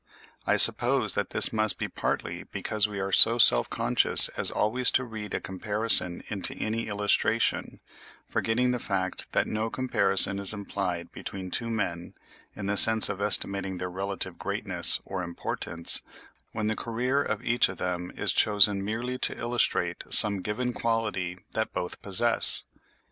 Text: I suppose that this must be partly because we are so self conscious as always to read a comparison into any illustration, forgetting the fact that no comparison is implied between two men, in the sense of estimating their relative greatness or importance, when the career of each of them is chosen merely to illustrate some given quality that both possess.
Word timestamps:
I 0.47 0.57
suppose 0.57 1.13
that 1.13 1.29
this 1.29 1.53
must 1.53 1.77
be 1.77 1.87
partly 1.87 2.41
because 2.51 2.87
we 2.87 2.99
are 2.99 3.11
so 3.11 3.37
self 3.37 3.69
conscious 3.69 4.29
as 4.29 4.49
always 4.49 4.89
to 4.93 5.03
read 5.03 5.35
a 5.35 5.39
comparison 5.39 6.23
into 6.27 6.55
any 6.55 6.87
illustration, 6.87 7.81
forgetting 8.27 8.71
the 8.71 8.79
fact 8.79 9.31
that 9.33 9.45
no 9.45 9.69
comparison 9.69 10.39
is 10.39 10.53
implied 10.53 11.11
between 11.11 11.51
two 11.51 11.69
men, 11.69 12.15
in 12.55 12.65
the 12.65 12.77
sense 12.77 13.09
of 13.09 13.21
estimating 13.21 13.77
their 13.77 13.91
relative 13.91 14.39
greatness 14.39 14.99
or 15.05 15.21
importance, 15.21 16.01
when 16.51 16.65
the 16.65 16.75
career 16.75 17.21
of 17.21 17.45
each 17.45 17.69
of 17.69 17.77
them 17.77 18.11
is 18.17 18.33
chosen 18.33 18.83
merely 18.83 19.19
to 19.19 19.37
illustrate 19.37 20.03
some 20.09 20.41
given 20.41 20.73
quality 20.73 21.37
that 21.53 21.73
both 21.73 22.01
possess. 22.01 22.63